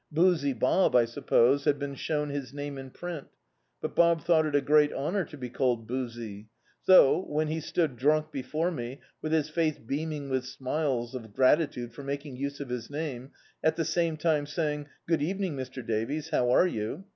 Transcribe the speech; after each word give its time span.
Boozy 0.11 0.51
Bob, 0.53 0.95
I 0.95 1.05
suppose, 1.05 1.65
had 1.65 1.77
been 1.77 1.93
shown 1.93 2.29
his 2.29 2.55
name 2.55 2.79
in 2.79 2.89
print; 2.89 3.27
but 3.81 3.95
Bob 3.95 4.23
thou^t 4.25 4.45
it 4.47 4.55
a 4.55 4.59
great 4.61 4.91
honour 4.91 5.23
to 5.25 5.37
be 5.37 5.47
called 5.47 5.85
Boozy; 5.87 6.49
so, 6.81 7.21
when 7.27 7.49
he 7.49 7.59
stood 7.59 7.97
drunk 7.97 8.31
before 8.31 8.71
me, 8.71 8.99
with 9.21 9.31
his 9.31 9.51
face 9.51 9.77
beaming 9.77 10.27
with 10.27 10.43
smiles 10.43 11.13
of 11.13 11.35
gratitude 11.35 11.93
for 11.93 12.01
making 12.01 12.35
use 12.35 12.59
of 12.59 12.69
his 12.69 12.89
name, 12.89 13.29
at 13.63 13.75
the 13.75 13.85
same 13.85 14.17
time 14.17 14.47
saying— 14.47 14.87
"Good 15.07 15.21
evening, 15.21 15.55
Mr. 15.55 15.85
Davies, 15.85 16.29
how 16.29 16.49
are 16.49 16.65
you?" 16.65 17.03